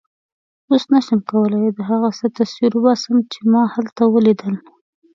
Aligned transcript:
اوس 0.69 0.83
نه 0.93 0.99
شم 1.05 1.19
کولای 1.31 1.67
د 1.73 1.79
هغه 1.89 2.09
څه 2.17 2.25
تصویر 2.37 2.71
وباسم 2.75 3.15
چې 3.31 3.39
ما 3.51 3.63
هلته 3.73 4.03
ولیدل. 4.13 4.55